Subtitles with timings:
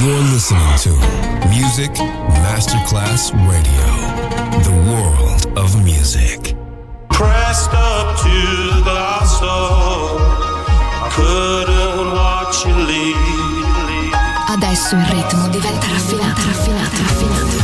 [0.00, 0.90] You're listening to
[1.48, 1.90] Music
[2.42, 3.86] Masterclass Radio,
[4.62, 6.54] the world of music.
[7.10, 10.18] Pressed up to the soul,
[11.10, 14.12] couldn't watch you leave.
[14.48, 17.63] Adesso il ritmo diventa raffinato, raffinato, raffinato.